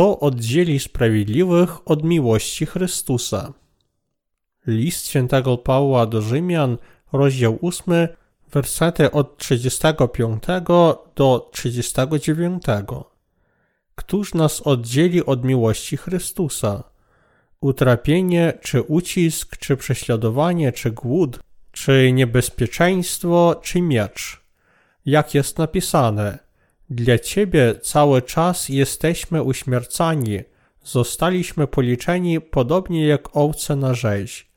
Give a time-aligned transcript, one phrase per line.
[0.00, 3.52] Kto oddzieli sprawiedliwych od miłości Chrystusa?
[4.66, 6.78] List świętego Pawła do Rzymian,
[7.12, 8.08] rozdział 8,
[8.52, 10.42] wersety od 35
[11.16, 12.62] do 39.
[13.94, 16.84] Któż nas oddzieli od miłości Chrystusa?
[17.60, 21.40] Utrapienie, czy ucisk, czy prześladowanie, czy głód,
[21.72, 24.40] czy niebezpieczeństwo, czy miecz.
[25.06, 26.49] Jak jest napisane,
[26.90, 30.40] dla Ciebie cały czas jesteśmy uśmiercani,
[30.84, 34.50] zostaliśmy policzeni podobnie jak owce na rzeź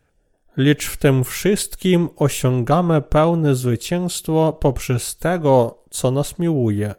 [0.58, 6.96] lecz w tym wszystkim osiągamy pełne zwycięstwo poprzez tego, co nas miłuje.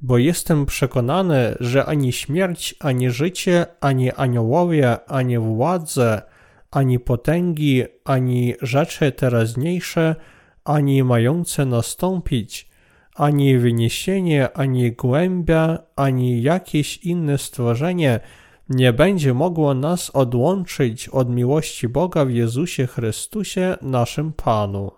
[0.00, 6.22] Bo jestem przekonany, że ani śmierć, ani życie, ani aniołowie, ani władze,
[6.70, 10.16] ani potęgi, ani rzeczy teraźniejsze,
[10.64, 12.71] ani mające nastąpić,
[13.14, 18.20] ani wyniesienie, ani głębia, ani jakieś inne stworzenie–
[18.68, 24.90] nie będzie mogło nas odłączyć od miłości Boga w Jezusie Chrystusie, naszym Panu.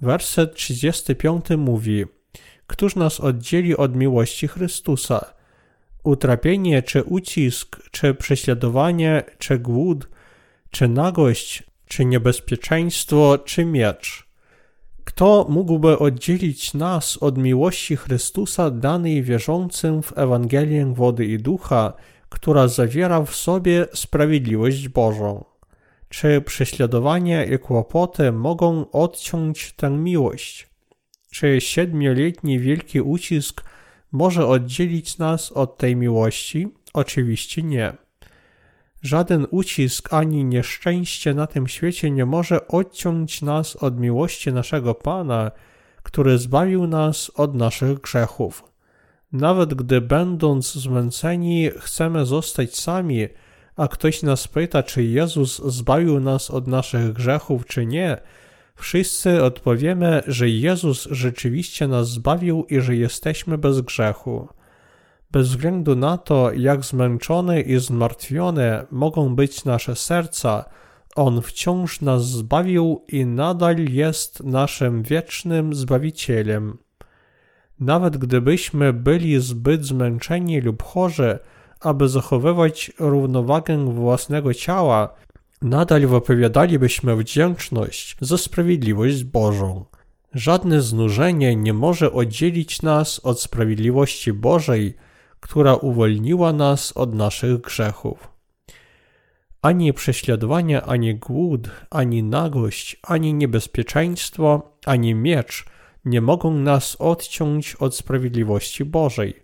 [0.00, 2.04] Werset 35 mówi:
[2.66, 5.24] Któż nas oddzieli od miłości Chrystusa?
[6.04, 10.08] Utrapienie, czy ucisk, czy prześladowanie, czy głód,
[10.70, 14.29] czy nagość, czy niebezpieczeństwo, czy miecz.
[15.04, 21.92] Kto mógłby oddzielić nas od miłości Chrystusa danej wierzącym w Ewangelię wody i ducha,
[22.28, 25.44] która zawiera w sobie sprawiedliwość Bożą.
[26.08, 30.68] Czy prześladowanie i kłopoty mogą odciąć tę miłość?
[31.30, 33.64] Czy siedmioletni wielki ucisk
[34.12, 36.68] może oddzielić nas od tej miłości?
[36.92, 37.92] Oczywiście nie.
[39.02, 45.50] Żaden ucisk ani nieszczęście na tym świecie nie może odciąć nas od miłości naszego Pana,
[46.02, 48.64] który zbawił nas od naszych grzechów.
[49.32, 53.28] Nawet gdy będąc zmęceni chcemy zostać sami,
[53.76, 58.16] a ktoś nas pyta, czy Jezus zbawił nas od naszych grzechów, czy nie,
[58.74, 64.48] wszyscy odpowiemy, że Jezus rzeczywiście nas zbawił i że jesteśmy bez grzechu.
[65.32, 70.64] Bez względu na to, jak zmęczone i zmartwione mogą być nasze serca,
[71.16, 76.78] On wciąż nas zbawił i nadal jest naszym wiecznym Zbawicielem.
[77.80, 81.38] Nawet gdybyśmy byli zbyt zmęczeni lub chorzy,
[81.80, 85.14] aby zachowywać równowagę własnego ciała,
[85.62, 89.84] nadal wypowiadalibyśmy wdzięczność za sprawiedliwość Bożą.
[90.34, 94.94] Żadne znużenie nie może oddzielić nas od sprawiedliwości Bożej,
[95.40, 98.28] która uwolniła nas od naszych grzechów.
[99.62, 105.64] Ani prześladowanie, ani głód, ani nagość, ani niebezpieczeństwo, ani miecz–
[106.04, 109.42] nie mogą nas odciąć od sprawiedliwości Bożej.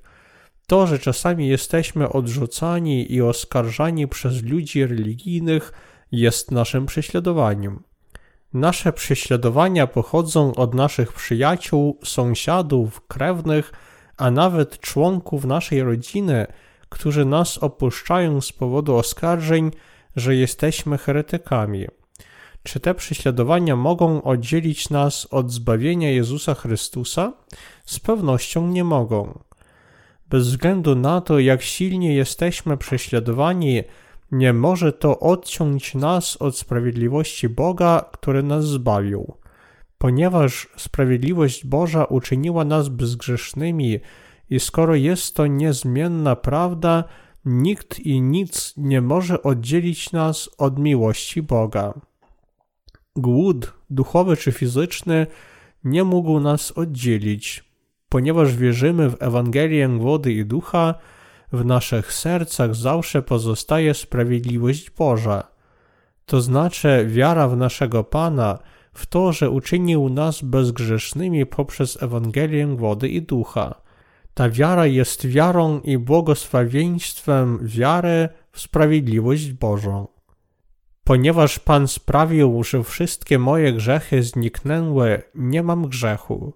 [0.66, 5.72] To, że czasami jesteśmy odrzucani i oskarżani przez ludzi religijnych,
[6.12, 7.82] jest naszym prześladowaniem.
[8.52, 13.72] Nasze prześladowania pochodzą od naszych przyjaciół, sąsiadów, krewnych,
[14.16, 16.46] a nawet członków naszej rodziny,
[16.88, 19.70] którzy nas opuszczają z powodu oskarżeń,
[20.16, 21.86] że jesteśmy heretykami.
[22.62, 27.32] Czy te prześladowania mogą oddzielić nas od zbawienia Jezusa Chrystusa?
[27.84, 29.38] Z pewnością nie mogą.
[30.30, 33.82] Bez względu na to, jak silnie jesteśmy prześladowani,
[34.32, 39.34] nie może to odciąć nas od sprawiedliwości Boga, który nas zbawił.
[39.98, 44.00] Ponieważ sprawiedliwość Boża uczyniła nas bezgrzesznymi
[44.50, 47.04] i skoro jest to niezmienna prawda,
[47.44, 51.94] nikt i nic nie może oddzielić nas od miłości Boga
[53.16, 55.26] głód, duchowy czy fizyczny,
[55.84, 57.64] nie mógł nas oddzielić.
[58.08, 60.94] Ponieważ wierzymy w Ewangelię wody i ducha,
[61.52, 65.42] w naszych sercach zawsze pozostaje sprawiedliwość Boża.
[66.26, 68.58] To znaczy wiara w naszego Pana,
[68.96, 73.74] w to, że uczynił nas bezgrzesznymi poprzez Ewangelię wody i ducha.
[74.34, 80.06] Ta wiara jest wiarą i błogosławieństwem wiary w sprawiedliwość Bożą.
[81.04, 86.52] Ponieważ Pan sprawił, że wszystkie moje grzechy zniknęły, nie mam grzechu.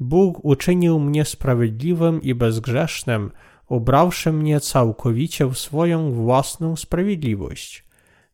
[0.00, 3.30] Bóg uczynił mnie sprawiedliwym i bezgrzesznym,
[3.68, 7.89] ubrawszy mnie całkowicie w swoją własną sprawiedliwość.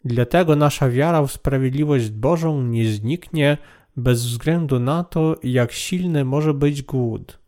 [0.06, 3.58] Dlatego nasza wiara w sprawiedliwość Bożą nie zniknie
[3.96, 7.38] bez względu na to, jak silny może być głód.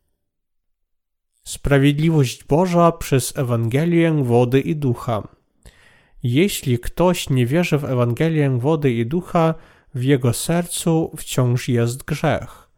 [1.45, 5.29] Sprawiedliwość Boża przez Ewangelię wody i ducha.
[6.23, 9.55] Jeśli ktoś nie wierzy w Ewangelię wody i ducha,
[9.95, 12.69] w jego sercu wciąż jest grzech.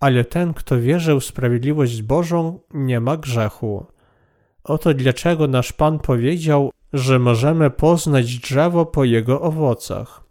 [0.00, 3.86] Ale ten, kto wierzy w sprawiedliwość Bożą, nie ma grzechu.
[4.64, 10.24] Oto dlaczego nasz Pan powiedział, że możemy poznać drzewo po jego owocach.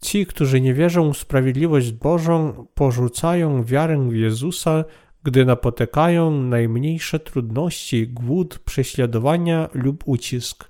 [0.00, 4.84] Ci, którzy nie wierzą w sprawiedliwość Bożą, porzucają wiarę w Jezusa,
[5.22, 10.68] gdy napotykają najmniejsze trudności, głód, prześladowania lub ucisk.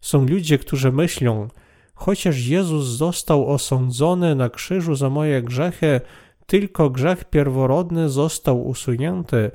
[0.00, 1.48] Są ludzie, którzy myślą,
[1.94, 6.00] chociaż Jezus został osądzony na krzyżu za moje grzechy,
[6.46, 9.50] tylko grzech pierworodny został usunięty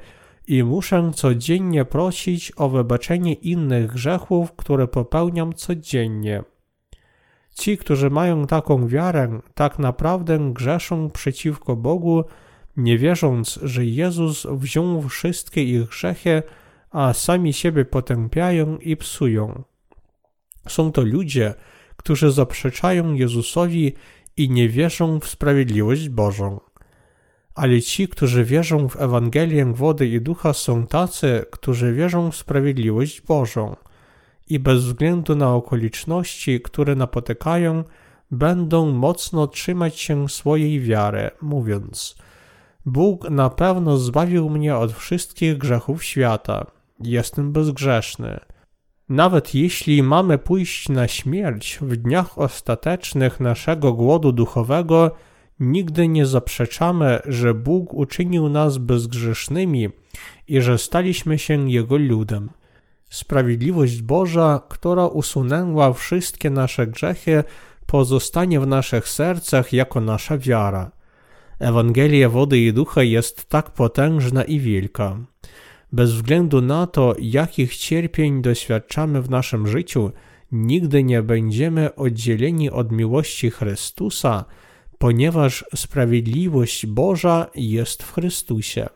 [0.47, 6.43] i muszę codziennie prosić o wybaczenie innych grzechów, które popełniam codziennie.
[7.53, 12.23] Ci, którzy mają taką wiarę, tak naprawdę grzeszą przeciwko Bogu,
[12.77, 16.43] nie wierząc, że Jezus wziął wszystkie ich grzechy,
[16.91, 19.63] a sami siebie potępiają i psują.
[20.67, 21.53] Są to ludzie,
[21.97, 23.93] którzy zaprzeczają Jezusowi
[24.37, 26.59] i nie wierzą w sprawiedliwość Bożą.
[27.55, 33.21] Ale ci, którzy wierzą w Ewangelię wody i ducha, są tacy, którzy wierzą w sprawiedliwość
[33.21, 33.75] Bożą
[34.49, 37.83] i bez względu na okoliczności, które napotykają,
[38.31, 42.15] będą mocno trzymać się swojej wiary, mówiąc:
[42.85, 46.65] Bóg na pewno zbawił mnie od wszystkich grzechów świata.
[46.99, 48.39] Jestem bezgrzeszny.
[49.09, 55.11] Nawet jeśli mamy pójść na śmierć w dniach ostatecznych naszego głodu duchowego,
[55.71, 59.89] nigdy nie zaprzeczamy, że Bóg uczynił nas bezgrzesznymi
[60.47, 62.49] i że staliśmy się Jego ludem.
[63.09, 67.43] Sprawiedliwość Boża, która usunęła wszystkie nasze grzechy,
[67.85, 70.91] pozostanie w naszych sercach jako nasza wiara.
[71.59, 75.17] Ewangelia wody i ducha jest tak potężna i wielka.
[75.91, 80.11] Bez względu na to, jakich cierpień doświadczamy w naszym życiu,
[80.51, 84.45] nigdy nie będziemy oddzieleni od miłości Chrystusa,
[85.03, 88.89] ponieważ sprawiedliwość Boża jest w Chrystusie.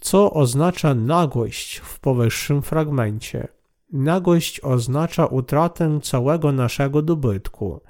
[0.00, 3.48] Co oznacza nagość w powyższym fragmencie?
[3.92, 7.80] Nagość oznacza utratę całego naszego dobytku.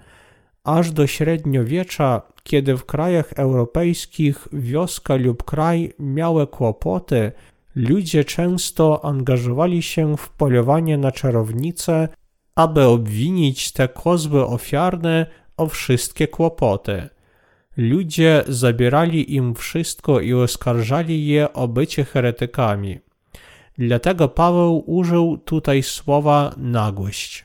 [0.64, 7.32] Aż do średniowiecza, kiedy w krajach europejskich wioska lub kraj miały kłopoty,
[7.74, 12.08] ludzie często angażowali się w polowanie na czarownice,
[12.54, 15.26] aby obwinić te kozły ofiarne
[15.60, 17.08] o wszystkie kłopoty.
[17.76, 22.98] Ludzie zabierali im wszystko i oskarżali je o bycie heretykami.
[23.78, 27.44] Dlatego Paweł użył tutaj słowa nagość.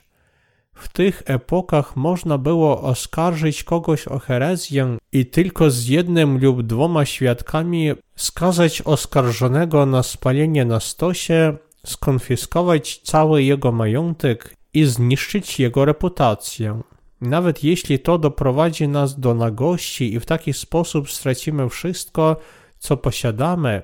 [0.73, 7.05] W tych epokach można było oskarżyć kogoś o herezję i tylko z jednym lub dwoma
[7.05, 16.81] świadkami skazać oskarżonego na spalenie na stosie, skonfiskować cały jego majątek i zniszczyć jego reputację.
[17.25, 22.37] Nawet jeśli to doprowadzi nas do nagości i w taki sposób stracimy wszystko,
[22.79, 23.81] co posiadamy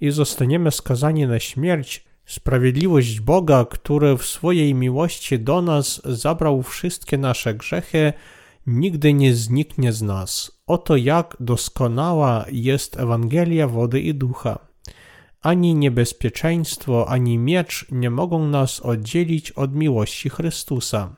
[0.00, 7.18] i zostaniemy skazani na śmierć, sprawiedliwość Boga, który w swojej miłości do nas zabrał wszystkie
[7.18, 8.12] nasze grzechy,
[8.66, 10.60] nigdy nie zniknie z nas.
[10.66, 14.58] Oto jak doskonała jest Ewangelia wody i ducha.
[15.40, 21.16] Ani niebezpieczeństwo, ani miecz nie mogą nas oddzielić od miłości Chrystusa.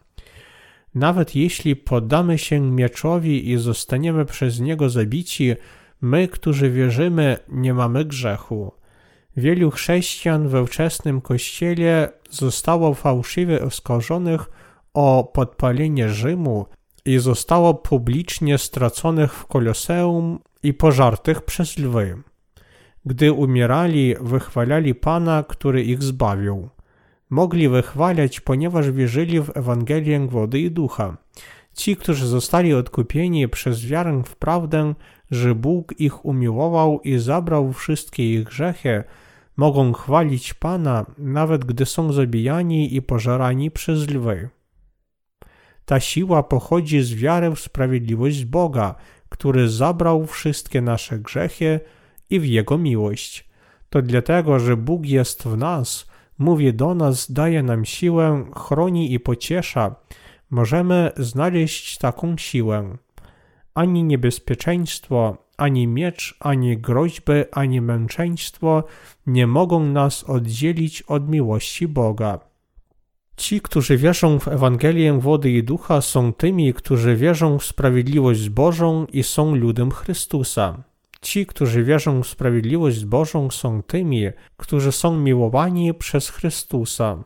[0.94, 5.54] Nawet jeśli poddamy się mieczowi i zostaniemy przez niego zabici,
[6.00, 8.72] my, którzy wierzymy, nie mamy grzechu.
[9.36, 14.50] Wielu chrześcijan we wczesnym kościele zostało fałszywie oskarżonych
[14.94, 16.66] o podpalenie Rzymu
[17.04, 22.22] i zostało publicznie straconych w Koloseum i pożartych przez lwy.
[23.06, 26.68] Gdy umierali, wychwalali Pana, który ich zbawił
[27.30, 31.16] mogli wychwalać, ponieważ wierzyli w Ewangelię wody i ducha.
[31.74, 34.94] Ci, którzy zostali odkupieni przez wiarę w prawdę,
[35.30, 39.04] że Bóg ich umiłował i zabrał wszystkie ich grzechy,
[39.56, 44.48] mogą chwalić Pana, nawet gdy są zabijani i pożarani przez lwy.
[45.84, 48.94] Ta siła pochodzi z wiary w sprawiedliwość Boga,
[49.28, 51.80] który zabrał wszystkie nasze grzechy
[52.30, 53.48] i w Jego miłość.
[53.90, 56.09] To dlatego, że Bóg jest w nas,
[56.40, 59.94] mówi do nas, daje nam siłę, chroni i pociesza,
[60.50, 62.96] możemy znaleźć taką siłę.
[63.74, 68.84] Ani niebezpieczeństwo, ani miecz, ani groźby, ani męczeństwo
[69.26, 72.38] nie mogą nas oddzielić od miłości Boga.
[73.36, 79.06] Ci, którzy wierzą w Ewangelię wody i ducha, są tymi, którzy wierzą w sprawiedliwość Bożą
[79.06, 80.89] i są ludem Chrystusa.
[81.22, 87.24] Ci, którzy wierzą w sprawiedliwość Bożą, są tymi, którzy są miłowani przez Chrystusa.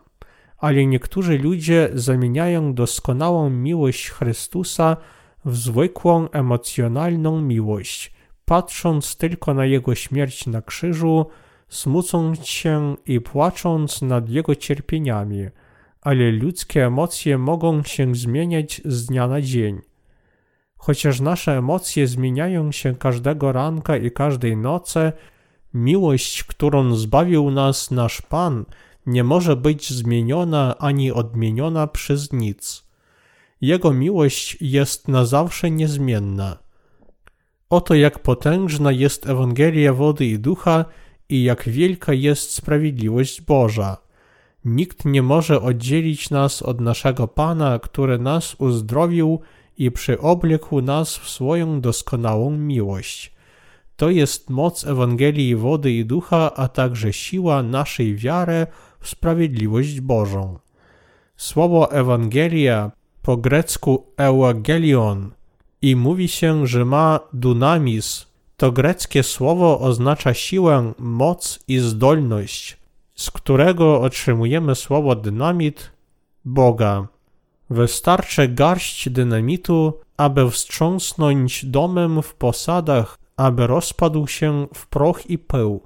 [0.58, 4.96] Ale niektórzy ludzie zamieniają doskonałą miłość Chrystusa
[5.44, 8.12] w zwykłą emocjonalną miłość,
[8.44, 11.26] patrząc tylko na Jego śmierć na krzyżu,
[11.68, 15.48] smucąc się i płacząc nad jego cierpieniami,
[16.00, 19.93] ale ludzkie emocje mogą się zmieniać z dnia na dzień.
[20.86, 25.12] Chociaż nasze emocje zmieniają się każdego ranka i każdej nocy,
[25.74, 28.64] miłość, którą zbawił nas nasz Pan,
[29.06, 32.84] nie może być zmieniona ani odmieniona przez nic.
[33.60, 36.58] Jego miłość jest na zawsze niezmienna.
[37.70, 40.84] Oto jak potężna jest Ewangelia wody i ducha
[41.28, 43.96] i jak wielka jest sprawiedliwość Boża.
[44.64, 49.40] Nikt nie może oddzielić nas od naszego Pana, który nas uzdrowił
[49.78, 53.34] i przyoblekł nas w swoją doskonałą miłość.
[53.96, 58.66] To jest moc Ewangelii wody i ducha, a także siła naszej wiary
[59.00, 60.58] w sprawiedliwość Bożą.
[61.36, 62.90] Słowo Ewangelia
[63.22, 65.30] po grecku euangelion
[65.82, 68.26] i mówi się, że ma dunamis.
[68.56, 72.76] To greckie słowo oznacza siłę, moc i zdolność,
[73.14, 75.90] z którego otrzymujemy słowo dynamit
[76.44, 77.13] Boga.
[77.70, 85.80] Wystarczy garść dynamitu, aby wstrząsnąć domem w posadach, aby rozpadł się w proch i pył.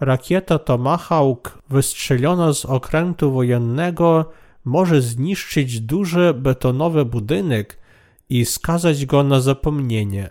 [0.00, 4.24] Rakieta Tomahawk wystrzelona z okrętu wojennego
[4.64, 7.78] może zniszczyć duży betonowy budynek
[8.28, 10.30] i skazać go na zapomnienie.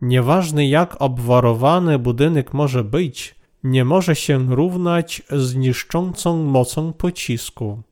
[0.00, 7.82] Nieważne jak obwarowany budynek może być, nie może się równać z niszczącą mocą pocisku.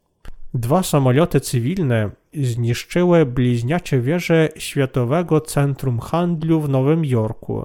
[0.55, 7.65] Dwa samoloty cywilne zniszczyły bliźniacze wieże Światowego Centrum Handlu w Nowym Jorku.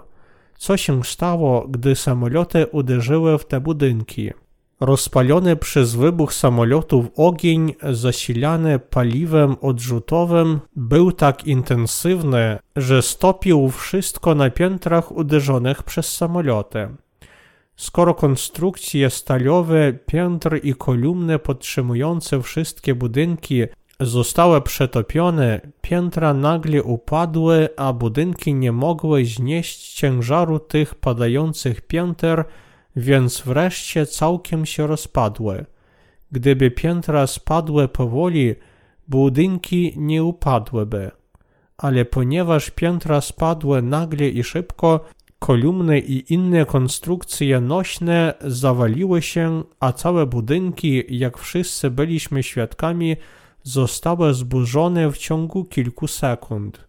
[0.58, 4.32] Co się stało, gdy samoloty uderzyły w te budynki?
[4.80, 14.50] Rozpalony przez wybuch samolotów ogień zasilany paliwem odrzutowym był tak intensywny, że stopił wszystko na
[14.50, 16.88] piętrach uderzonych przez samoloty.
[17.76, 23.64] Skoro konstrukcje stalowe, piętr i kolumny podtrzymujące wszystkie budynki
[24.00, 32.46] zostały przetopione, piętra nagle upadły, a budynki nie mogły znieść ciężaru tych padających pięter,
[32.96, 35.66] więc wreszcie całkiem się rozpadły.
[36.32, 38.56] Gdyby piętra spadły powoli,
[39.08, 41.12] budynki nie upadłyby.
[41.78, 45.06] Ale ponieważ piętra spadły nagle i szybko,
[45.46, 53.16] kolumny i inne konstrukcje nośne zawaliły się, a całe budynki, jak wszyscy byliśmy świadkami,
[53.64, 56.88] zostały zburzone w ciągu kilku sekund.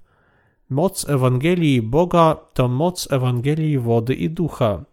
[0.71, 4.85] Moc Ewangelii Boga to moc Ewangelii wody i ducha.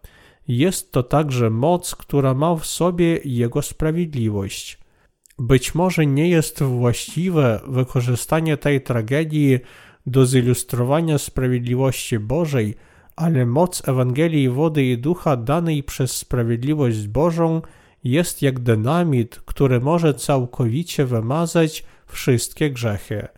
[0.48, 4.78] Jest to także moc, która ma w sobie Jego sprawiedliwość.
[5.38, 9.58] Być może nie jest właściwe wykorzystanie tej tragedii
[10.06, 12.74] do zilustrowania sprawiedliwości Bożej,
[13.16, 17.62] ale moc Ewangelii wody i ducha danej przez sprawiedliwość Bożą
[18.04, 23.28] jest jak dynamit, który może całkowicie wymazać wszystkie grzechy.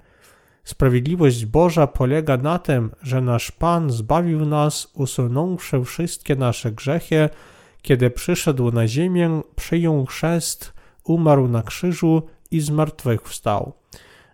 [0.65, 7.29] Sprawiedliwość Boża polega na tym, że nasz Pan zbawił nas, usunąwszy wszystkie nasze grzechy,
[7.83, 10.73] kiedy przyszedł na ziemię, przyjął chrzest,
[11.05, 13.73] umarł na krzyżu i zmartwychwstał.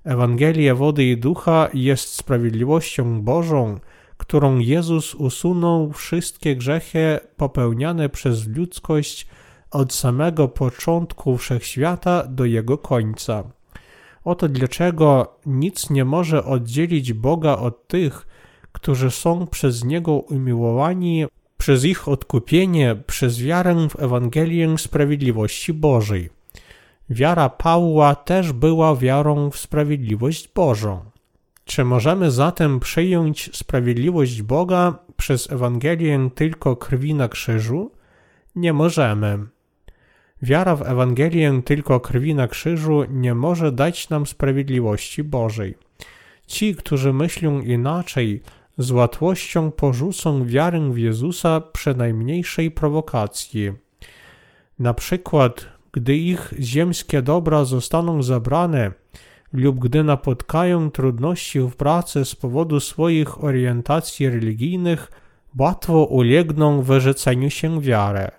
[0.04, 3.80] Ewangelia wody i ducha jest sprawiedliwością Bożą,
[4.22, 9.26] którą Jezus usunął wszystkie grzechy popełniane przez ludzkość
[9.70, 13.44] od samego początku wszechświata do jego końca.
[14.24, 18.26] Oto dlaczego nic nie może oddzielić Boga od tych,
[18.72, 21.26] którzy są przez Niego umiłowani
[21.58, 26.30] przez ich odkupienie, przez wiarę w Ewangelię Sprawiedliwości Bożej.
[27.10, 31.11] Wiara Pawła też była wiarą w sprawiedliwość Bożą.
[31.72, 37.90] Czy możemy zatem przyjąć sprawiedliwość Boga przez Ewangelię tylko krwi na krzyżu?
[38.56, 39.38] Nie możemy.
[40.42, 45.74] Wiara w Ewangelię tylko krwi na krzyżu nie może dać nam sprawiedliwości Bożej.
[46.46, 48.42] Ci, którzy myślą inaczej,
[48.78, 53.72] z łatwością porzucą wiarę w Jezusa przy najmniejszej prowokacji.
[54.78, 59.01] Na przykład, gdy ich ziemskie dobra zostaną zabrane,
[59.52, 65.10] lub gdy napotkają trudności w pracy z powodu swoich orientacji religijnych,
[65.58, 68.30] łatwo ulegną wyrzeceniu się wiary.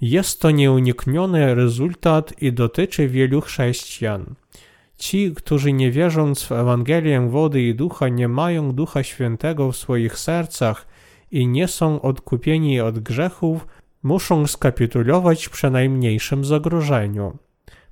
[0.00, 4.34] Jest to nieunikniony rezultat i dotyczy wielu chrześcijan.
[4.98, 10.18] Ci, którzy nie wierząc w Ewangelię wody i ducha, nie mają Ducha Świętego w swoich
[10.18, 10.86] sercach
[11.30, 13.66] i nie są odkupieni od grzechów,
[14.02, 17.38] muszą skapitulować przy najmniejszym zagrożeniu.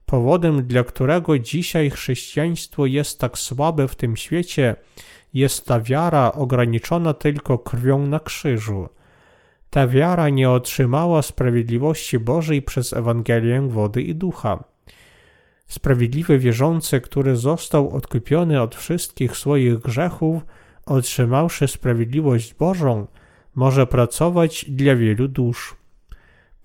[0.07, 4.77] Powodem, dla którego dzisiaj chrześcijaństwo jest tak słabe w tym świecie,
[5.35, 8.89] jest ta wiara ograniczona tylko krwią na krzyżu.
[9.71, 14.65] Ta wiara nie otrzymała sprawiedliwości Bożej przez Ewangelię wody i ducha.
[15.67, 20.43] Sprawiedliwy wierzący, który został odkupiony od wszystkich swoich grzechów,
[20.87, 23.07] otrzymawszy sprawiedliwość Bożą,
[23.55, 25.76] może pracować dla wielu dusz.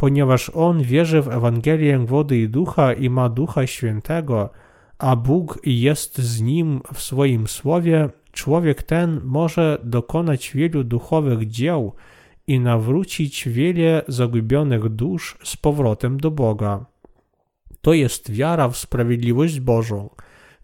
[0.02, 4.50] Ponieważ on wierzy w Ewangelię wody i ducha i ma Ducha Świętego,
[4.98, 11.94] a Bóg jest z nim w swoim słowie, człowiek ten może dokonać wielu duchowych dzieł
[12.48, 16.86] i nawrócić wiele zagubionych dusz z powrotem do Boga.
[17.82, 20.10] To jest wiara w sprawiedliwość Bożą,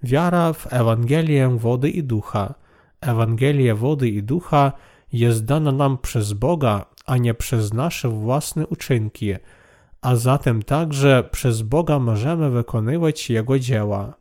[0.03, 2.53] wiara w Ewangelię wody i ducha.
[3.01, 4.71] Ewangelia wody i ducha
[5.13, 9.33] jest dana nam przez Boga, a nie przez nasze własne uczynki,
[10.01, 14.13] a zatem także przez Boga możemy wykonywać Jego dzieła.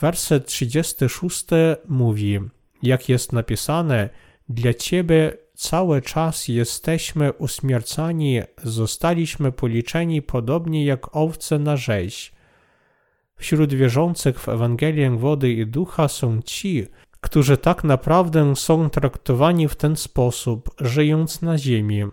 [0.00, 1.46] Werset 36
[1.88, 2.40] mówi,
[2.82, 4.08] jak jest napisane,
[4.48, 12.32] dla Ciebie cały czas jesteśmy uśmiercani, zostaliśmy policzeni podobnie jak owce na rzeź.
[13.36, 16.86] Wśród wierzących w Ewangelię wody i ducha są ci,
[17.26, 22.04] którzy tak naprawdę są traktowani w ten sposób, żyjąc na ziemi.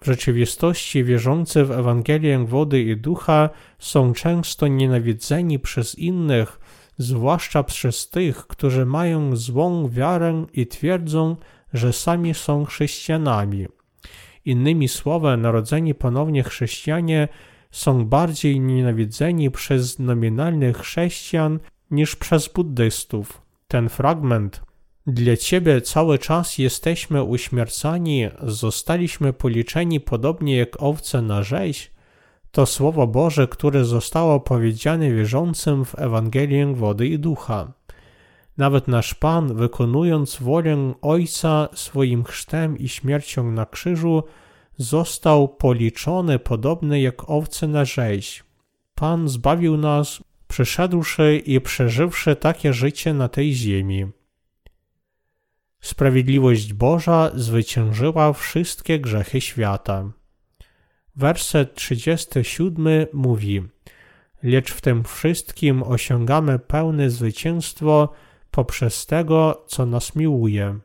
[0.00, 6.60] W rzeczywistości wierzący w Ewangelię wody i ducha są często nienawidzeni przez innych,
[6.98, 11.36] zwłaszcza przez tych, którzy mają złą wiarę i twierdzą,
[11.72, 13.66] że sami są chrześcijanami.
[14.44, 17.28] Innymi słowy, narodzeni ponownie chrześcijanie
[17.70, 21.60] są bardziej nienawidzeni przez nominalnych chrześcijan
[21.90, 23.45] niż przez buddystów.
[23.68, 24.62] Ten fragment
[25.06, 31.90] dla Ciebie cały czas jesteśmy uśmiercani, zostaliśmy policzeni podobnie jak owce na rzeź,
[32.50, 37.72] to Słowo Boże, które zostało powiedziane wierzącym w Ewangelię wody i ducha.
[38.56, 44.22] Nawet nasz Pan, wykonując wolę Ojca swoim chrztem i śmiercią na krzyżu,
[44.76, 48.44] został policzony podobny jak owce na rzeź.
[48.94, 54.06] Pan zbawił nas, przyszedłszy i przeżywszy takie życie na tej ziemi.
[55.80, 60.12] Sprawiedliwość Boża zwyciężyła wszystkie grzechy świata.
[61.16, 63.62] Werset 37 mówi:
[64.42, 68.12] Lecz w tym wszystkim osiągamy pełne zwycięstwo
[68.50, 70.78] poprzez tego, co nas miłuje.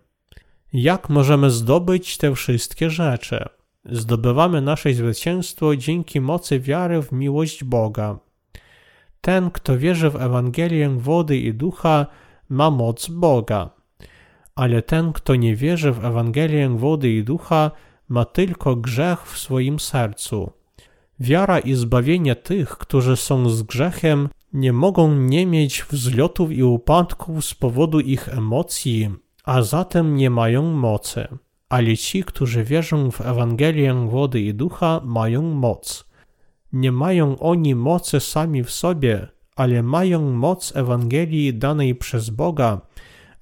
[0.74, 3.45] Jak możemy zdobyć te wszystkie rzeczy?
[3.86, 8.19] Zdobywamy nasze zwycięstwo dzięki mocy wiary w miłość Boga.
[9.21, 12.05] Ten, kto wierzy w Ewangelię wody i ducha,
[12.49, 13.69] ma moc Boga.
[14.55, 17.71] Ale ten, kto nie wierzy w Ewangelię wody i ducha,
[18.10, 20.51] ma tylko grzech w swoim sercu.
[21.19, 27.45] Wiara i zbawienie tych, którzy są z grzechem, nie mogą nie mieć wzlotów i upadków
[27.45, 29.10] z powodu ich emocji,
[29.43, 31.27] a zatem nie mają mocy.
[31.69, 36.11] Ale ci, którzy wierzą w Ewangelię wody i ducha, mają moc.
[36.73, 42.81] Nie mają oni mocy sami w sobie, ale mają moc Ewangelii danej przez Boga,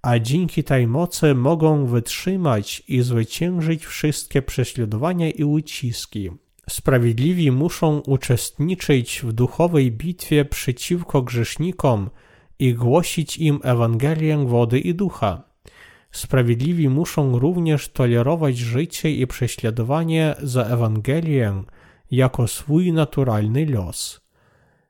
[0.01, 6.29] a dzięki tej mocy mogą wytrzymać i zwyciężyć wszystkie prześladowania i uciski.
[6.69, 12.09] Sprawiedliwi muszą uczestniczyć w duchowej bitwie przeciwko grzesznikom
[12.59, 15.43] i głosić im Ewangelię wody i ducha.
[16.11, 21.63] Sprawiedliwi muszą również tolerować życie i prześladowanie za Ewangelię
[22.12, 24.22] jako swój naturalny los.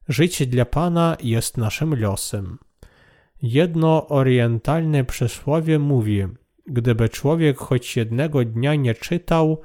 [0.07, 2.57] Życie dla Pana jest naszym losem.
[3.41, 6.23] Jedno orientalne przysłowie mówi:
[6.65, 9.61] Gdyby człowiek choć jednego dnia nie czytał,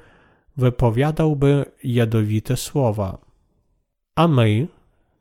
[0.57, 3.17] wypowiadałby jadowite słowa.
[4.15, 4.67] A my,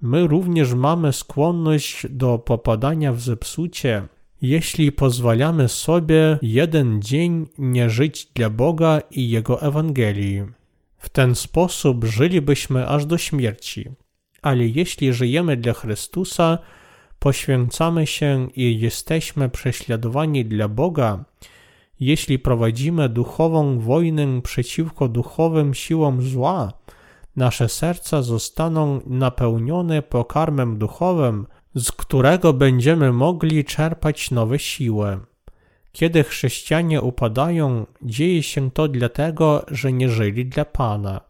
[0.01, 4.09] my również mamy skłonność do popadania w zepsucie,
[4.43, 10.43] jeśli pozwalamy sobie jeden dzień nie żyć dla Boga i Jego Ewangelii.
[11.05, 13.91] W ten sposób żylibyśmy aż do śmierci.
[14.43, 16.59] Ale jeśli żyjemy dla Chrystusa,
[17.19, 21.25] poświęcamy się i jesteśmy prześladowani dla Boga,
[22.01, 26.73] jeśli prowadzimy duchową wojnę przeciwko duchowym siłom zła,
[27.37, 35.21] nasze serca zostaną napełnione pokarmem duchowym, z którego będziemy mogli czerpać nowe siły.
[35.95, 41.21] Kiedy chrześcijanie upadają, dzieje się to dlatego, że nie żyli dla Pana.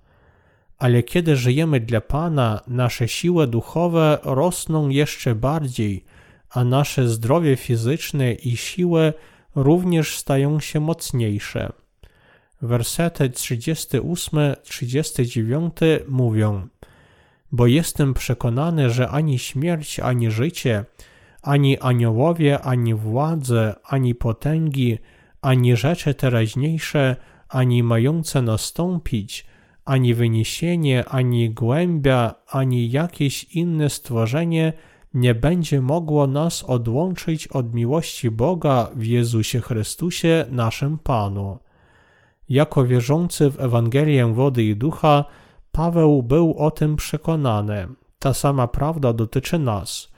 [0.78, 6.04] Ale kiedy żyjemy dla Pana, nasze siły duchowe rosną jeszcze bardziej,
[6.50, 9.12] a nasze zdrowie fizyczne i siły
[9.54, 11.72] również stają się mocniejsze.
[12.62, 15.70] Wersety 38-39
[16.08, 16.68] mówią:
[17.52, 20.84] Bo jestem przekonany, że ani śmierć, ani życie,
[21.44, 24.98] ani aniołowie, ani władze, ani potęgi,
[25.42, 27.16] ani rzeczy teraźniejsze,
[27.48, 29.46] ani mające nastąpić,
[29.84, 34.72] ani wyniesienie, ani głębia, ani jakieś inne stworzenie
[35.14, 41.58] nie będzie mogło nas odłączyć od miłości Boga w Jezusie Chrystusie, naszym Panu.
[42.48, 45.24] Jako wierzący w Ewangelię wody i ducha,
[45.72, 47.88] Paweł był o tym przekonany.
[48.18, 50.13] Ta sama prawda dotyczy nas.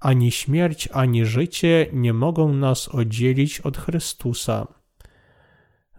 [0.00, 4.66] Ani śmierć, ani życie nie mogą nas oddzielić od Chrystusa.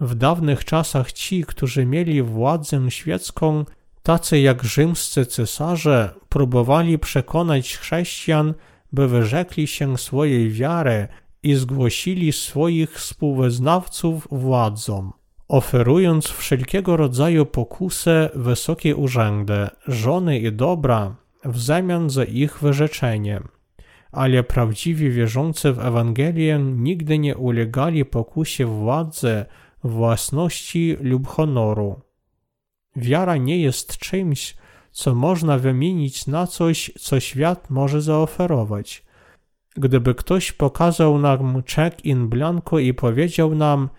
[0.02, 3.66] W dawnych czasach ci, którzy mieli władzę świecką,
[4.04, 8.54] tacy jak rzymscy cesarze, próbowali przekonać chrześcijan,
[8.92, 11.08] by wyrzekli się swojej wiary
[11.44, 15.14] i zgłosili swoich współwyznawców władzom,
[15.48, 23.42] oferując wszelkiego rodzaju pokusę, wysokie urzędy, żony i dobra w zamian za ich wyrzeczenie.
[24.12, 29.46] Ale prawdziwi wierzący w Ewangelię nigdy nie ulegali pokusie władzy,
[29.84, 32.02] własności lub honoru.
[32.96, 34.56] Wiara nie jest czymś,
[34.92, 39.04] co można wymienić na coś, co świat może zaoferować.
[39.76, 43.90] Gdyby ktoś pokazał nam czek in blanco i powiedział nam: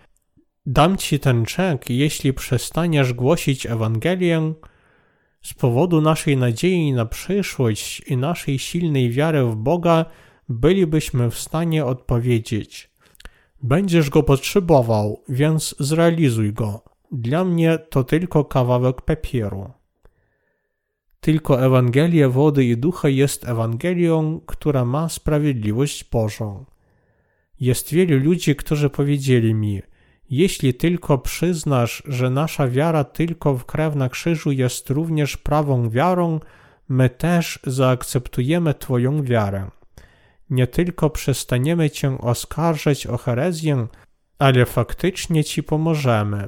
[0.65, 4.53] Dam ci ten czek, jeśli przestaniesz głosić Ewangelię,
[5.41, 10.05] z powodu naszej nadziei na przyszłość i naszej silnej wiary w Boga,
[10.49, 12.91] bylibyśmy w stanie odpowiedzieć:
[13.63, 16.83] Będziesz go potrzebował, więc zrealizuj go.
[17.11, 19.71] Dla mnie to tylko kawałek papieru.
[21.19, 26.65] Tylko Ewangelia wody i ducha jest Ewangelią, która ma sprawiedliwość Bożą.
[27.59, 29.81] Jest wielu ludzi, którzy powiedzieli mi,
[30.31, 36.39] jeśli tylko przyznasz, że nasza wiara tylko w krew na krzyżu jest również prawą wiarą,
[36.89, 39.69] my też zaakceptujemy Twoją wiarę
[40.51, 43.87] nie tylko przestaniemy Cię oskarżać o herezję,
[44.39, 46.47] ale faktycznie Ci pomożemy.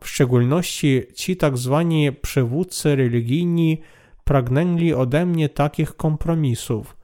[0.00, 3.80] W szczególności ci tak zwani przywódcy religijni
[4.24, 6.96] pragnęli ode mnie takich kompromisów.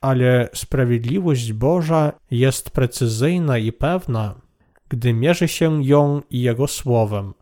[0.00, 4.34] Ale sprawiedliwość Boża jest precyzyjna i pewna,
[4.88, 7.34] gdy mierzy się ją i Jego słowem.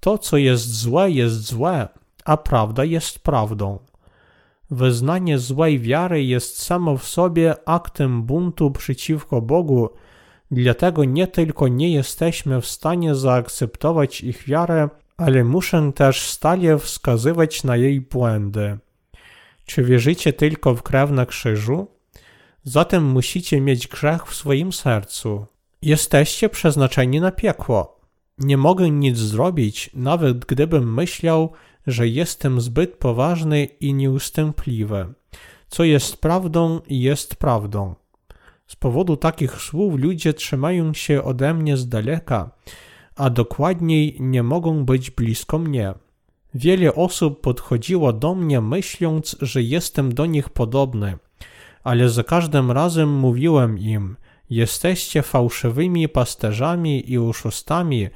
[0.00, 1.88] To, co jest złe, jest złe,
[2.24, 3.78] a prawda jest prawdą.
[4.70, 9.90] Wyznanie złej wiary jest samo w sobie aktem buntu przeciwko Bogu,
[10.50, 17.64] dlatego nie tylko nie jesteśmy w stanie zaakceptować ich wiarę, ale muszę też stale wskazywać
[17.64, 18.78] na jej błędy.
[19.64, 21.86] Czy wierzycie tylko w krew na krzyżu?
[22.64, 25.46] Zatem musicie mieć grzech w swoim sercu.
[25.82, 28.00] Jesteście przeznaczeni na piekło.
[28.38, 31.52] Nie mogę nic zrobić, nawet gdybym myślał,
[31.86, 35.14] że jestem zbyt poważny i nieustępliwy.
[35.68, 37.94] Co jest prawdą, jest prawdą.
[38.66, 42.50] Z powodu takich słów ludzie trzymają się ode mnie z daleka,
[43.16, 45.94] a dokładniej nie mogą być blisko mnie.
[46.54, 51.18] Wiele osób podchodziło do mnie myśląc, że jestem do nich podobny,
[51.84, 54.16] ale za każdym razem mówiłem im:
[54.50, 58.08] Jesteście fałszywymi pasterzami i uszustami,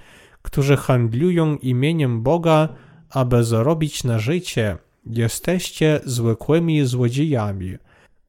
[0.43, 2.69] którzy handlują imieniem Boga
[3.15, 7.77] aby zarobić na życie, jesteście zwykłymi złodziejami.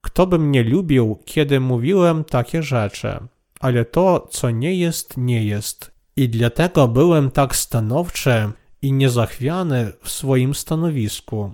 [0.01, 3.17] Kto by mnie lubił, kiedy mówiłem takie rzeczy?
[3.59, 5.91] Ale to, co nie jest, nie jest.
[6.15, 11.53] I dlatego byłem tak stanowczy i niezachwiany w swoim stanowisku.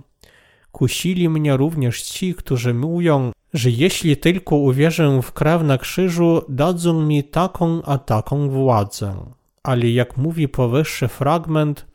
[0.72, 7.02] Kusili mnie również ci, którzy mówią, że jeśli tylko uwierzę w krew na krzyżu, dadzą
[7.02, 9.16] mi taką a taką władzę.
[9.62, 11.86] Ale jak mówi powyższy fragment,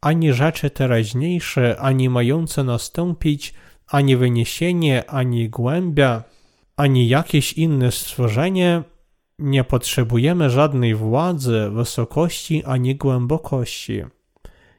[0.00, 3.54] ani rzeczy teraźniejsze, ani mające nastąpić,
[3.86, 6.22] ani wyniesienie, ani głębia,
[6.76, 8.82] ani jakieś inne stworzenie,
[9.38, 14.02] nie potrzebujemy żadnej władzy, wysokości ani głębokości.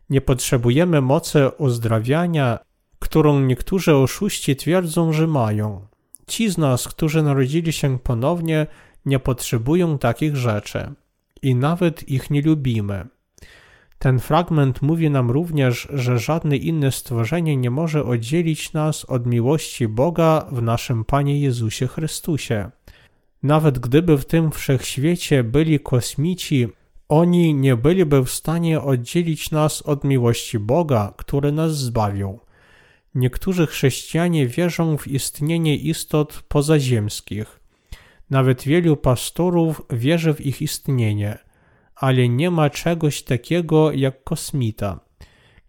[0.10, 2.60] Nie potrzebujemy mocy uzdrawiania,
[3.00, 5.88] którą niektórzy oszuści twierdzą, że mają.
[6.30, 8.68] Ci z nas, którzy narodzili się ponownie,
[9.06, 10.94] nie potrzebują takich rzeczy
[11.42, 13.08] i nawet ich nie lubimy.
[14.00, 19.88] Ten fragment mówi nam również, że żadne inne stworzenie nie może oddzielić nas od miłości
[19.88, 22.72] Boga w naszym Panie Jezusie Chrystusie.
[23.44, 26.68] Nawet gdyby w tym wszechświecie byli kosmici,
[27.10, 32.40] oni nie byliby w stanie oddzielić nas od miłości Boga, który nas zbawił.
[33.16, 37.60] Niektórzy chrześcijanie wierzą w istnienie istot pozaziemskich.
[38.30, 41.38] Nawet wielu pastorów wierzy w ich istnienie–
[42.00, 45.00] ale nie ma czegoś takiego jak kosmita.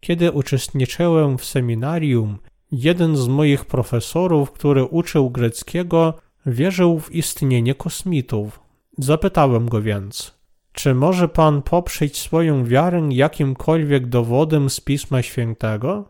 [0.00, 2.38] Kiedy uczestniczyłem w seminarium,
[2.72, 6.14] jeden z moich profesorów, który uczył greckiego,
[6.46, 8.60] wierzył w istnienie kosmitów.
[8.98, 10.40] Zapytałem go więc,
[10.72, 16.08] Czy może Pan poprzeć swoją wiarę jakimkolwiek dowodem z Pisma Świętego?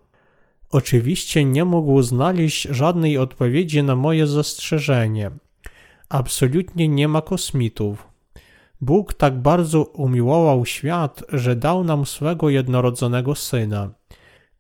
[0.71, 5.31] Oczywiście nie mógł znaleźć żadnej odpowiedzi na moje zastrzeżenie.
[6.09, 8.09] Absolutnie nie ma kosmitów.
[8.81, 13.91] Bóg tak bardzo umiłował świat, że dał nam swego jednorodzonego syna.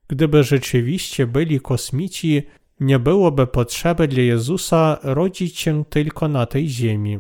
[0.09, 2.43] Gdyby rzeczywiście byli kosmici,
[2.81, 7.19] nie byłoby potrzeby dla Jezusa rodzić się tylko na tej ziemi.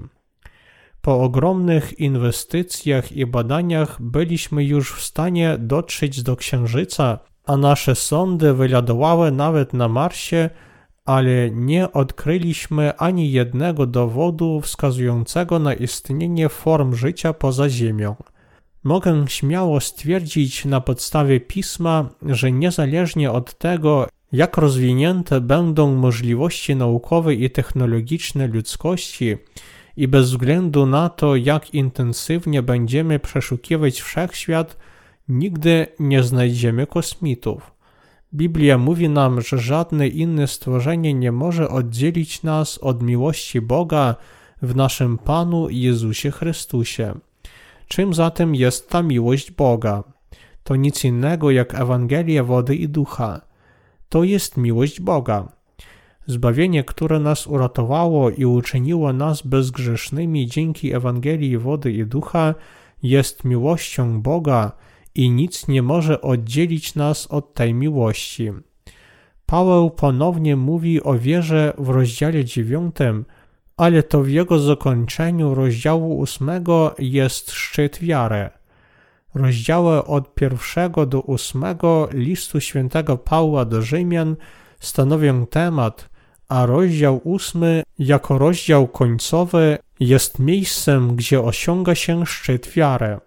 [1.00, 8.54] Po ogromnych inwestycjach i badaniach byliśmy już w stanie dotrzeć do Księżyca, a nasze sondy
[8.54, 10.50] wylądowały nawet na Marsie,
[11.04, 18.16] ale nie odkryliśmy ani jednego dowodu wskazującego na istnienie form życia poza Ziemią.
[18.84, 27.34] Mogę śmiało stwierdzić na podstawie pisma, że niezależnie od tego, jak rozwinięte będą możliwości naukowe
[27.34, 29.36] i technologiczne ludzkości,
[29.96, 34.76] i bez względu na to, jak intensywnie będziemy przeszukiwać wszechświat,
[35.30, 37.72] nigdy nie znajdziemy kosmitów.
[38.34, 44.16] Biblia mówi nam, że żadne inne stworzenie nie może oddzielić nas od miłości Boga
[44.62, 47.14] w naszym Panu Jezusie Chrystusie.
[47.88, 50.04] Czym zatem jest ta miłość Boga?
[50.64, 53.40] To nic innego jak Ewangelia wody i ducha.
[54.08, 55.48] To jest miłość Boga.
[56.26, 62.54] Zbawienie, które nas uratowało i uczyniło nas bezgrzesznymi dzięki Ewangelii wody i ducha,
[63.02, 64.72] jest miłością Boga
[65.14, 68.50] i nic nie może oddzielić nas od tej miłości.
[69.46, 72.96] Paweł ponownie mówi o wierze w rozdziale 9,
[73.76, 76.50] ale to w jego zakończeniu rozdziału 8
[76.98, 78.50] jest szczyt wiary.
[79.34, 84.36] Rozdziały od pierwszego do ósmego listu świętego Pawła do Rzymian
[84.80, 86.08] stanowią temat,
[86.48, 93.18] a rozdział ósmy jako rozdział końcowy jest miejscem, gdzie osiąga się szczyt wiary.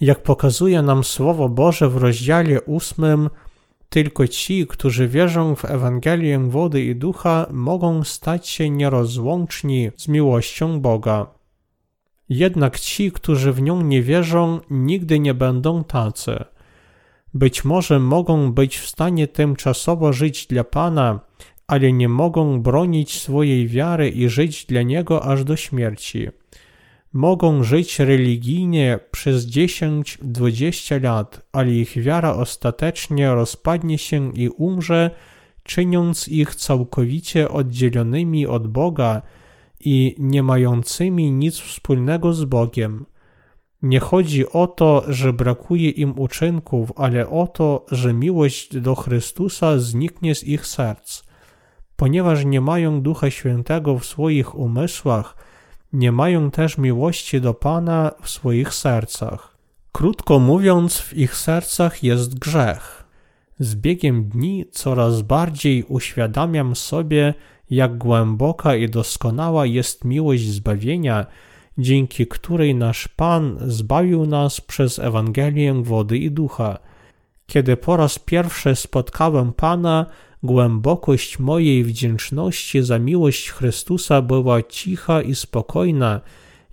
[0.00, 3.30] Jak pokazuje nam Słowo Boże w rozdziale ósmym,
[3.88, 10.80] tylko ci, którzy wierzą w Ewangelię wody i ducha, mogą stać się nierozłączni z miłością
[10.80, 11.26] Boga.
[12.28, 16.44] Jednak ci, którzy w nią nie wierzą, nigdy nie będą tacy.
[17.34, 21.20] Być może mogą być w stanie tymczasowo żyć dla Pana,
[21.66, 26.28] ale nie mogą bronić swojej wiary i żyć dla Niego aż do śmierci.
[27.12, 35.10] Mogą żyć religijnie przez 10-20 lat, ale ich wiara ostatecznie rozpadnie się i umrze,
[35.62, 39.22] czyniąc ich całkowicie oddzielonymi od Boga
[39.80, 43.06] i nie mającymi nic wspólnego z Bogiem.
[43.82, 49.78] Nie chodzi o to, że brakuje im uczynków, ale o to, że miłość do Chrystusa
[49.78, 51.22] zniknie z ich serc.
[51.96, 55.36] Ponieważ nie mają Ducha Świętego w swoich umysłach,
[55.92, 59.56] nie mają też miłości do Pana w swoich sercach.
[59.92, 63.04] Krótko mówiąc, w ich sercach jest grzech.
[63.58, 67.34] Z biegiem dni coraz bardziej uświadamiam sobie,
[67.70, 71.26] jak głęboka i doskonała jest miłość zbawienia,
[71.78, 76.78] dzięki której nasz Pan zbawił nas przez Ewangelię wody i ducha.
[77.46, 80.06] Kiedy po raz pierwszy spotkałem Pana,
[80.42, 86.20] głębokość mojej wdzięczności za miłość Chrystusa była cicha i spokojna,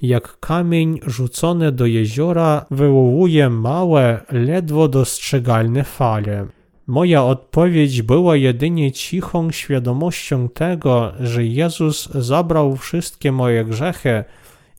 [0.02, 6.48] jak kamień rzucony do jeziora wywołuje małe, ledwo dostrzegalne fale.
[6.88, 14.24] Moja odpowiedź była jedynie cichą świadomością tego, że Jezus zabrał wszystkie moje grzechy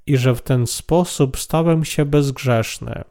[0.07, 3.05] i że w ten sposób stałem się bezgrzeszny.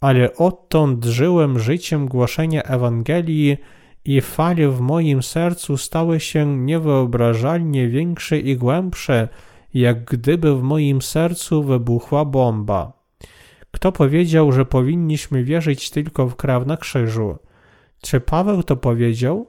[0.00, 3.56] Ale odtąd żyłem życiem głoszenia Ewangelii
[4.04, 9.28] i fale w moim sercu stały się niewyobrażalnie większe i głębsze,
[9.74, 12.92] jak gdyby w moim sercu wybuchła bomba.
[13.70, 17.38] Kto powiedział, że powinniśmy wierzyć tylko w krew na krzyżu?
[18.02, 19.46] Czy Paweł to powiedział?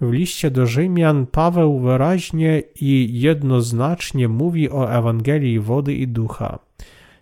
[0.00, 6.58] W liście do Rzymian Paweł wyraźnie i jednoznacznie mówi o Ewangelii wody i ducha.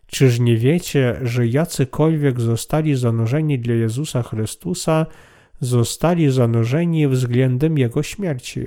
[0.07, 5.07] Czyż nie wiecie, że jacykolwiek zostali zanurzeni dla Jezusa Chrystusa,
[5.61, 8.67] zostali zanurzeni względem Jego śmierci?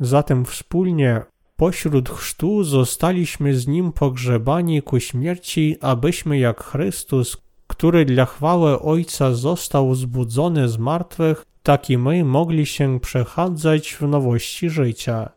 [0.00, 1.22] Zatem wspólnie
[1.56, 9.34] pośród chrztu zostaliśmy z Nim pogrzebani ku śmierci, abyśmy jak Chrystus, który dla chwały Ojca
[9.34, 15.30] został zbudzony z martwych, tak i my mogli się przechadzać w nowości życia.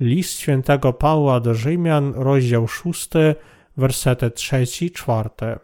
[0.00, 3.08] List świętego Pawła do Rzymian, rozdział 6,
[3.76, 5.58] wersety 3-4.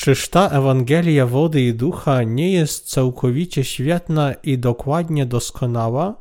[0.00, 6.14] Czyż ta Ewangelia wody i ducha nie jest całkowicie świetna i dokładnie doskonała?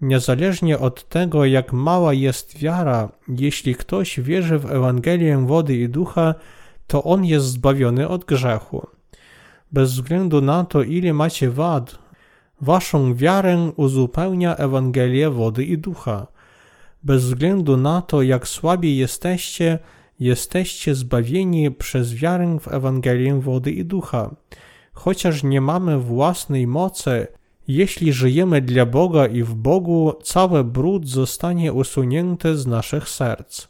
[0.00, 6.34] Niezależnie od tego, jak mała jest wiara, jeśli ktoś wierzy w Ewangelię wody i ducha,
[6.86, 8.86] to on jest zbawiony od grzechu.
[9.72, 11.98] Bez względu na to, ile macie wad,
[12.60, 16.26] waszą wiarę uzupełnia Ewangelia wody i ducha.
[17.02, 19.78] Bez względu na to, jak słabi jesteście,
[20.20, 24.34] jesteście zbawieni przez wiarę w Ewangelię wody i ducha.
[24.92, 27.26] Chociaż nie mamy własnej mocy,
[27.68, 33.68] jeśli żyjemy dla Boga i w Bogu, cały brud zostanie usunięty z naszych serc.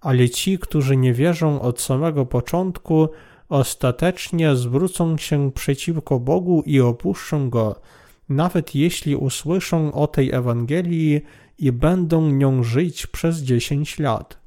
[0.00, 3.08] Ale ci, którzy nie wierzą od samego początku,
[3.48, 7.80] ostatecznie zwrócą się przeciwko Bogu i opuszczą Go,
[8.28, 11.20] nawet jeśli usłyszą o tej Ewangelii
[11.58, 14.41] i będą nią żyć przez dziesięć lat.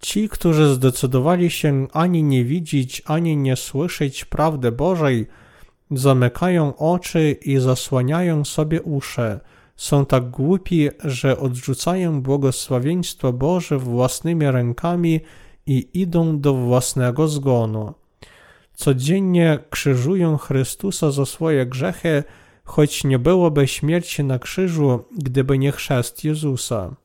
[0.00, 5.26] Ci, którzy zdecydowali się ani nie widzieć, ani nie słyszeć prawdy Bożej,
[5.90, 9.40] zamykają oczy i zasłaniają sobie uszy.
[9.76, 15.20] Są tak głupi, że odrzucają błogosławieństwo Boże własnymi rękami
[15.66, 17.94] i idą do własnego zgonu.
[18.74, 22.24] Codziennie krzyżują Chrystusa za swoje grzechy,
[22.64, 26.96] choć nie byłoby śmierci na krzyżu, gdyby nie chrzest Jezusa.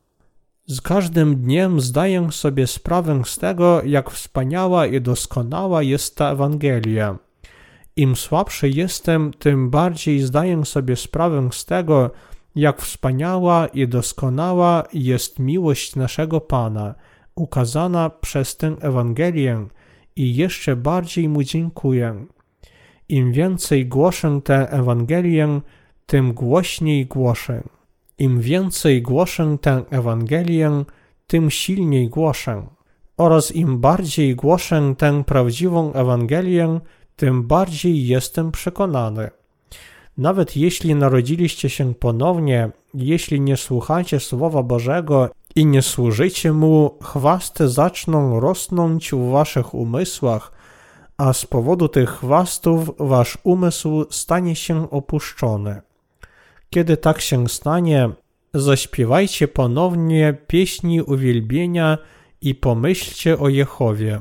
[0.70, 7.18] Z każdym dniem zdaję sobie sprawę z tego, jak wspaniała i doskonała jest ta Ewangelia.
[7.96, 12.10] Im słabszy jestem, tym bardziej zdaję sobie sprawę z tego,
[12.54, 16.94] jak wspaniała i doskonała jest miłość naszego Pana,
[17.34, 19.66] ukazana przez tę Ewangelię
[20.16, 22.26] i jeszcze bardziej Mu dziękuję.
[23.08, 25.60] Im więcej głoszę tę Ewangelię,
[26.06, 27.62] tym głośniej głoszę.
[28.20, 30.84] Im więcej głoszę tę Ewangelię,
[31.26, 32.66] tym silniej głoszę.
[33.16, 36.80] Oraz im bardziej głoszę tę prawdziwą Ewangelię,
[37.16, 39.30] tym bardziej jestem przekonany.
[40.18, 47.68] Nawet jeśli narodziliście się ponownie, jeśli nie słuchacie Słowa Bożego i nie służycie Mu, chwasty
[47.68, 50.52] zaczną rosnąć w waszych umysłach,
[51.16, 55.89] a z powodu tych chwastów wasz umysł stanie się opuszczony.
[56.70, 58.10] Kiedy tak się stanie,
[58.54, 61.98] zaśpiewajcie ponownie pieśni uwielbienia
[62.40, 64.20] i pomyślcie o Jehowie.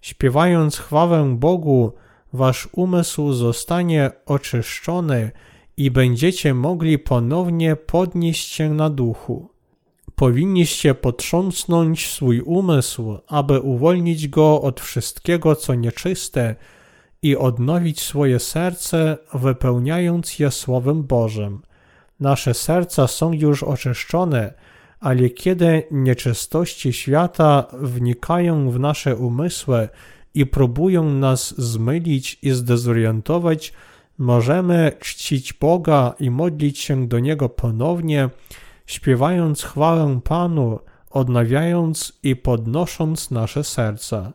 [0.00, 1.92] Śpiewając chwałę Bogu,
[2.32, 5.30] wasz umysł zostanie oczyszczony
[5.76, 9.48] i będziecie mogli ponownie podnieść się na duchu.
[10.14, 16.56] Powinniście potrząsnąć swój umysł, aby uwolnić go od wszystkiego, co nieczyste
[17.22, 21.62] i odnowić swoje serce, wypełniając je Słowem Bożym.
[22.22, 24.54] Nasze serca są już oczyszczone,
[25.00, 29.88] ale kiedy nieczystości świata wnikają w nasze umysły
[30.34, 33.72] i próbują nas zmylić i zdezorientować,
[34.18, 38.28] możemy czcić Boga i modlić się do Niego ponownie,
[38.86, 40.78] śpiewając chwałę Panu,
[41.10, 44.32] odnawiając i podnosząc nasze serca.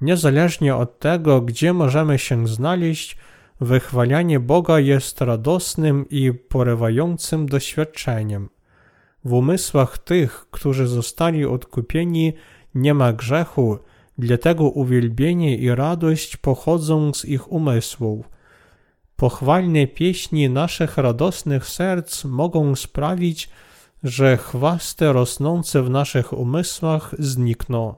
[0.00, 3.16] Niezależnie od tego, gdzie możemy się znaleźć,
[3.60, 8.48] wychwalanie Boga jest radosnym i porywającym doświadczeniem.
[9.24, 12.32] W umysłach tych, którzy zostali odkupieni,
[12.74, 13.78] nie ma grzechu,
[14.18, 18.28] dlatego uwielbienie i radość pochodzą z ich umysłów.
[19.16, 23.50] Pochwalne pieśni naszych radosnych serc mogą sprawić,
[24.02, 27.94] że chwasty rosnące w naszych umysłach znikną.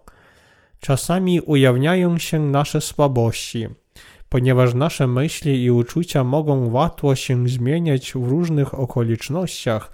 [0.81, 3.69] Czasami ujawniają się nasze słabości,
[4.29, 9.91] ponieważ nasze myśli i uczucia mogą łatwo się zmieniać w różnych okolicznościach,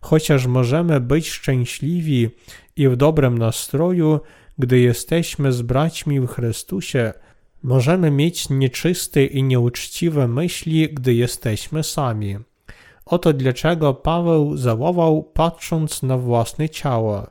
[0.00, 2.30] chociaż możemy być szczęśliwi
[2.76, 4.20] i w dobrym nastroju,
[4.58, 7.12] gdy jesteśmy z braćmi w Chrystusie,
[7.62, 12.36] możemy mieć nieczyste i nieuczciwe myśli, gdy jesteśmy sami.
[13.06, 17.26] Oto dlaczego Paweł zawołał, patrząc na własne ciało.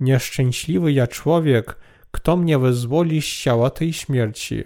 [0.00, 1.76] Nieszczęśliwy ja człowiek,
[2.10, 4.64] kto mnie wyzwoli z ciała tej śmierci.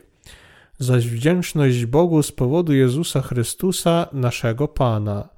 [0.78, 5.28] Zaś wdzięczność Bogu z powodu Jezusa Chrystusa, naszego Pana.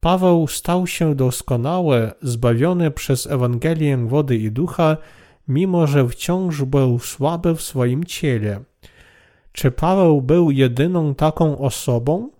[0.00, 4.96] Paweł stał się doskonały, zbawiony przez Ewangelię wody i ducha,
[5.48, 8.60] mimo że wciąż był słaby w swoim ciele.
[9.52, 12.30] Czy Paweł był jedyną taką osobą?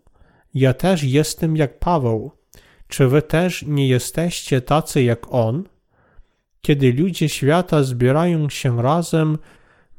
[0.54, 2.30] Ja też jestem jak Paweł.
[2.88, 5.64] Czy wy też nie jesteście tacy jak on?
[6.60, 9.38] Kiedy ludzie świata zbierają się razem,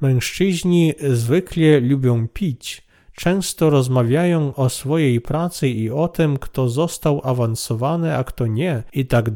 [0.01, 2.85] mężczyźni zwykle lubią pić,
[3.15, 9.05] często rozmawiają o swojej pracy i o tym, kto został awansowany, a kto nie, i
[9.05, 9.29] tak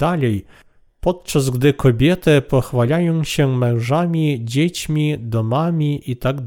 [1.00, 6.42] podczas gdy kobiety pochwalają się mężami, dziećmi, domami i tak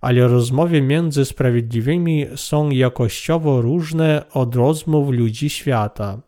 [0.00, 6.20] ale rozmowy między sprawiedliwymi są jakościowo różne od rozmów ludzi świata.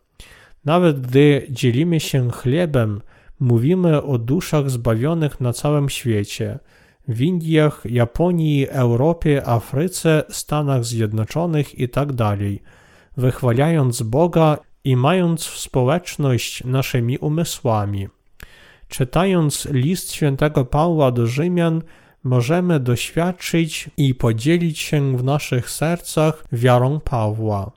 [0.65, 3.01] Nawet gdy dzielimy się chlebem,
[3.39, 6.59] mówimy o duszach zbawionych na całym świecie.
[7.07, 12.39] w Indiach, Japonii, Europie, Afryce, Stanach Zjednoczonych itd., tak
[13.17, 18.07] wychwalając Boga i mając społeczność naszymi umysłami.
[18.87, 21.81] Czytając list świętego Pawła do Rzymian,
[22.23, 27.71] możemy doświadczyć i podzielić się w naszych sercach wiarą Pawła.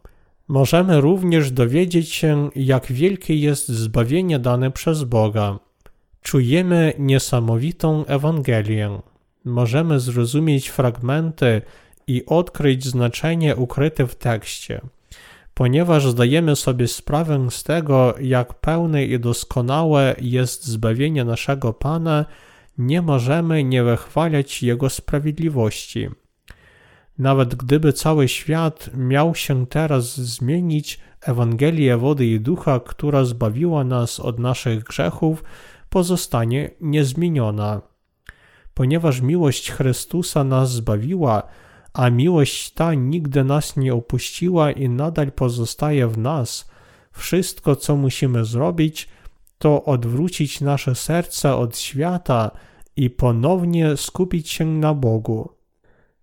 [0.52, 5.58] Możemy również dowiedzieć się, jak wielkie jest zbawienie dane przez Boga.
[6.22, 9.00] Czujemy niesamowitą Ewangelię.
[9.44, 11.62] Możemy zrozumieć fragmenty
[12.06, 14.80] i odkryć znaczenie ukryte w tekście.
[15.54, 22.24] Ponieważ zdajemy sobie sprawę z tego, jak pełne i doskonałe jest zbawienie naszego Pana,
[22.78, 26.08] nie możemy nie wychwalać Jego sprawiedliwości.
[27.22, 34.20] Nawet gdyby cały świat miał się teraz zmienić, Ewangelia wody i ducha, która zbawiła nas
[34.20, 35.44] od naszych grzechów,
[35.88, 37.80] pozostanie niezmieniona.
[38.74, 41.42] Ponieważ miłość Chrystusa nas zbawiła,
[41.92, 46.70] a miłość ta nigdy nas nie opuściła i nadal pozostaje w nas,
[47.12, 49.08] wszystko, co musimy zrobić,
[49.58, 52.50] to odwrócić nasze serce od świata
[52.96, 55.61] i ponownie skupić się na Bogu.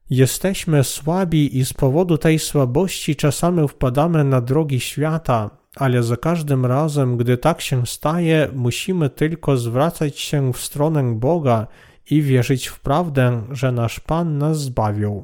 [0.09, 6.65] Jesteśmy słabi i z powodu tej słabości czasami wpadamy na drogi świata, ale za każdym
[6.65, 11.67] razem, gdy tak się staje, musimy tylko zwracać się w stronę Boga
[12.11, 15.23] i wierzyć w prawdę, że nasz Pan nas zbawił.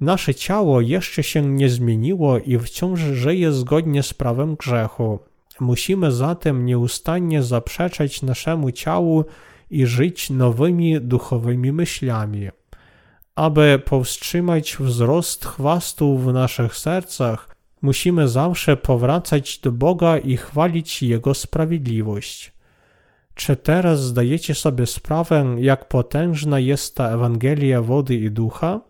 [0.00, 5.18] Nasze ciało jeszcze się nie zmieniło i wciąż żyje zgodnie z prawem grzechu.
[5.60, 9.24] Musimy zatem nieustannie zaprzeczać naszemu ciału
[9.70, 12.48] i żyć nowymi duchowymi myślami.
[13.38, 17.48] Aby powstrzymać wzrost chwastu w naszych sercach,
[17.82, 22.52] musimy zawsze powracać do Boga i chwalić Jego sprawiedliwość.
[23.34, 28.80] Czy teraz zdajecie sobie sprawę, jak potężna jest ta Ewangelia wody i ducha?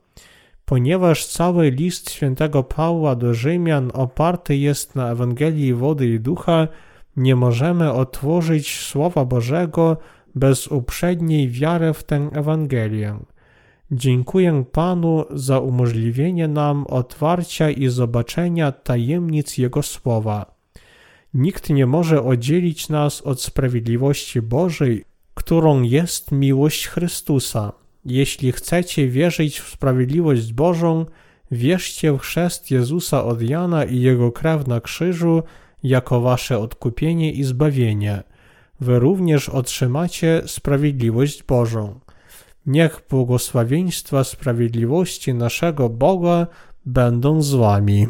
[0.64, 6.68] Ponieważ cały list świętego Pawła do Rzymian oparty jest na Ewangelii wody i ducha,
[7.16, 9.96] nie możemy otworzyć Słowa Bożego
[10.34, 13.18] bez uprzedniej wiary w tę Ewangelię.
[13.90, 20.54] Dziękuję Panu za umożliwienie nam otwarcia i zobaczenia tajemnic Jego Słowa.
[21.34, 27.72] Nikt nie może oddzielić nas od sprawiedliwości Bożej, którą jest miłość Chrystusa.
[28.04, 31.06] Jeśli chcecie wierzyć w sprawiedliwość Bożą,
[31.50, 35.42] wierzcie w chrzest Jezusa od Jana i Jego krew na krzyżu
[35.82, 38.22] jako wasze odkupienie i zbawienie.
[38.80, 42.00] Wy również otrzymacie sprawiedliwość Bożą.
[42.68, 46.46] Niech błogosławieństwa sprawiedliwości naszego Boga
[46.86, 48.06] będą z wami.